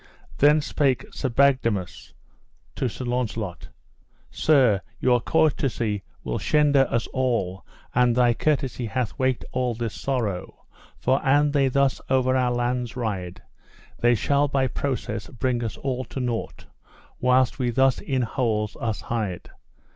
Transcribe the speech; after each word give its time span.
Then 0.39 0.61
spake 0.61 1.11
King 1.11 1.31
Bagdemagus 1.33 2.13
to 2.73 2.89
Sir 2.89 3.05
Launcelot: 3.05 3.67
Sir, 4.31 4.81
your 4.99 5.21
courtesy 5.21 6.01
will 6.23 6.39
shende 6.39 6.91
us 6.91 7.05
all, 7.13 7.63
and 7.93 8.15
thy 8.15 8.33
courtesy 8.33 8.87
hath 8.87 9.19
waked 9.19 9.45
all 9.51 9.75
this 9.75 9.93
sorrow; 9.93 10.65
for 10.97 11.23
an 11.23 11.51
they 11.51 11.67
thus 11.67 12.01
over 12.09 12.35
our 12.35 12.49
lands 12.51 12.95
ride, 12.95 13.43
they 13.99 14.15
shall 14.15 14.47
by 14.47 14.65
process 14.65 15.27
bring 15.27 15.63
us 15.63 15.77
all 15.77 16.03
to 16.05 16.19
nought 16.19 16.65
whilst 17.19 17.59
we 17.59 17.69
thus 17.69 17.99
in 18.01 18.23
holes 18.23 18.75
us 18.77 19.01
hide. 19.01 19.51